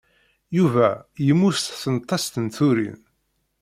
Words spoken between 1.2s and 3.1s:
yemmut s tentast n turin.